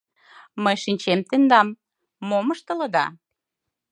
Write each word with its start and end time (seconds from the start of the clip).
—Мый 0.63 0.77
шинчем 0.83 1.19
тендам— 1.29 1.67
мом 2.27 2.47
ыштылыда... 2.53 3.05